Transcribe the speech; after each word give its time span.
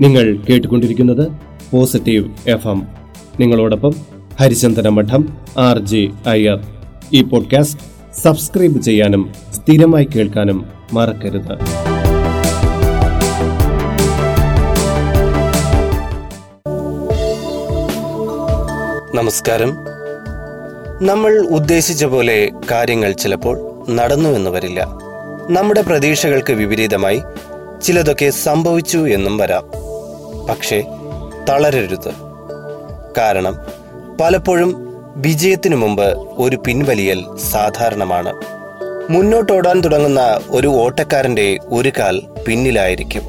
നിങ്ങൾ 0.00 0.38
കേട്ടുകൊണ്ടിരിക്കുന്നത് 0.50 1.28
positive 1.70 2.30
F 2.48 2.68
M 2.68 2.82
നിങ്ങളോടൊപ്പം 3.40 3.94
ഹരിചന്ദന 4.40 4.88
മഠം 4.88 5.36
ആർ 5.58 5.78
ജെ 5.78 6.08
അയ്യർ. 6.26 6.60
ഈ 7.12 7.22
പോഡ്കാസ്റ്റ് 7.22 7.78
സബ്സ്ക്രൈബ് 8.22 8.82
ചെയ്യാനും 8.82 9.34
സ്ഥിരമായി 9.54 10.04
കേൾക്കാനും 10.04 10.66
മറക്കരുത്. 10.92 11.52
നമസ്കാരം. 19.16 19.76
നമ്മൾ 21.06 21.46
ഉദ്ദേശിച്ച 21.46 22.04
പോലെ 22.04 22.50
കാര്യങ്ങൾ 22.70 23.12
ചിലപ്പോൾ 23.12 23.84
നടന്നു 23.90 24.28
എന്ന് 24.28 24.50
വരില്ല. 24.50 24.88
നമ്മുടെ 25.50 25.82
പ്രതീക്ഷകൾക്ക് 25.82 26.52
വിപരീതമായി 26.52 27.20
ചിലതൊക്കെ 27.82 28.30
സംഭവിച്ചു 28.30 28.98
എന്നും 28.98 29.36
വരാം. 29.36 29.77
പക്ഷേ 30.48 30.84
തളരരുത്. 31.48 32.12
കാരണം 33.18 33.56
പലപ്പോഴും 34.20 34.88
വിജയത്തിനു 35.16 35.76
മുമ്പ് 35.76 36.18
ഒരു 36.38 36.56
പിൻവലിയൽ 36.66 37.24
സാധാരണമാണ്. 37.50 38.32
മുന്നോട്ടോടാൻ 39.10 39.80
തുടങ്ങുന്ന 39.80 40.40
ഒരു 40.50 40.68
ഓട്ടക്കാരന്റെ 40.68 41.58
ഒരു 41.68 41.92
കാൽ 41.98 42.22
പിന്നിലായിരിക്കും. 42.46 43.22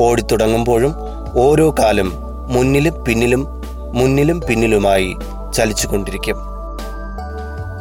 ഓടിത്തുടങ്ങുമ്പോഴും 0.00 0.94
ഓരോ 1.34 1.74
കാലും 1.78 2.12
മുന്നിലും 2.48 3.04
പിന്നിലും 3.04 3.46
മുന്നിലും 3.92 4.40
പിന്നിലുമായി 4.40 5.14
ചലിച്ചുകൊണ്ടിരിക്കും. 5.54 6.36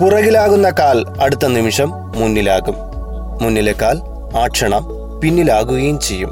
പുറകിലാകുന്ന 0.02 0.70
കാൽ 0.70 1.05
അടുത്ത 1.21 1.46
നിമിഷം 1.46 1.90
മുന്നിലാകും. 1.91 2.76
മുന്നിലെ 3.41 3.76
കാൽ 3.82 4.02
ആ 4.38 4.48
ക്ഷണം 4.48 4.88
പിന്നിലാകുകയും 5.23 5.99
ചെയ്യും. 5.99 6.32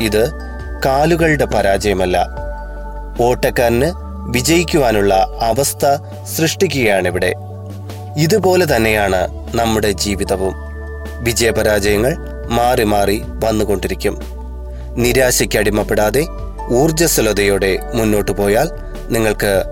ഇത് 0.00 0.53
കാലുകളുടെ 0.84 1.44
പരാജയമല്ല. 1.44 2.26
ഓട്ടക്കാരന് 3.20 3.92
വിജയിക്കുവാനുള്ള 4.30 5.28
അവസ്ഥ 5.40 5.96
സൃഷ്ടിക്കുകയാണിവിടെ. 6.24 7.34
ഇതുപോലെ 8.16 8.76
തന്നെയാണ് 8.76 9.50
നമ്മുടെ 9.54 9.90
ജീവിതവും. 9.90 10.54
വിജയപരാജയങ്ങൾ 11.20 12.16
മാറി 12.48 12.84
മാറി 12.84 13.22
വന്നുകൊണ്ടിരിക്കും. 13.26 14.18
നിരാശയ്ക്ക് 14.96 15.58
അടിമപ്പെടാതെ 15.58 16.26
ഊർജസ്വലതയോടെ 16.72 17.78
മുന്നോട്ടു 17.94 18.32
പോയാൽ 18.32 18.70
നിങ്ങൾക്ക് 19.08 19.64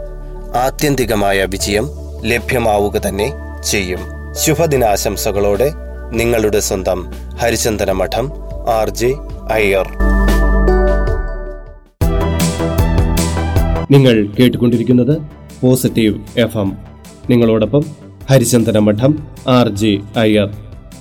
ആത്യന്തികമായ 0.57 1.45
വിജയം 1.45 1.91
ലഭ്യമാവുക 2.25 2.97
തന്നെ 2.97 3.33
ചെയ്യും. 3.65 4.01
ശുഭദിനാശംസകളോടെ 4.33 5.73
നിങ്ങളുടെ 6.11 6.61
സ്വന്തം 6.61 7.13
ഹരിചന്ദന 7.39 7.93
മഠം 7.93 8.33
ആർ 8.71 8.91
ജെ 8.91 9.15
അയ്യർ. 9.51 9.89
നിങ്ങൾ 13.93 14.29
കേട്ടുകൊണ്ടിരിക്കുന്നത് 14.41 15.23
പോസിറ്റീവ് 15.61 16.41
എഫ് 16.41 16.59
എം 16.59 16.73
നിങ്ങളോടൊപ്പം 17.31 17.83
ഹരിചന്ദന 18.31 18.79
മഠം 18.79 19.13
ആർ 19.49 19.69
ജെ 19.69 19.99
അയ്യർ. 20.17 20.49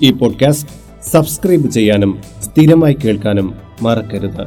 ഈ 0.02 0.11
പോഡ്കാസ്റ്റ് 0.11 0.70
സബ്സ്ക്രൈബ് 1.09 1.69
ചെയ്യാനും 1.69 2.12
സ്ഥിരമായി 2.44 2.94
കേൾക്കാനും 2.94 3.56
മറക്കരുത്. 3.81 4.44